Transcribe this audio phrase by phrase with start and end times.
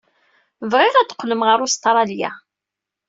[0.71, 2.31] Bɣiɣ ad teqqlem ɣer Ustṛalya.